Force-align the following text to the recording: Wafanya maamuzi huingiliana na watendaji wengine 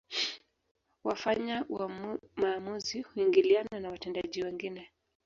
Wafanya 1.03 1.65
maamuzi 2.35 3.01
huingiliana 3.01 3.79
na 3.79 3.89
watendaji 3.89 4.43
wengine 4.43 4.89